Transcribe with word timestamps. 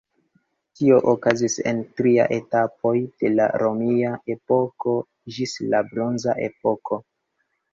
Tio 0.77 0.95
okazis 1.11 1.57
en 1.71 1.81
tri 1.99 2.13
etapoj 2.37 2.95
de 3.25 3.31
la 3.35 3.47
romia 3.65 4.15
epoko 4.37 4.97
ĝis 5.37 5.55
la 5.75 5.83
bronza 5.93 6.37
epoko. 6.49 7.01